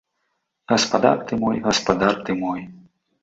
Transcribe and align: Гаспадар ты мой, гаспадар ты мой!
Гаспадар 0.71 1.17
ты 1.31 1.37
мой, 1.43 1.55
гаспадар 1.67 2.13
ты 2.27 2.31
мой! 2.43 2.61